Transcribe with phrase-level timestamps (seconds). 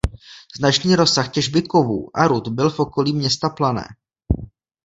[0.57, 3.85] Značný rozsah těžby kovů a rud byl v oblasti města Plané.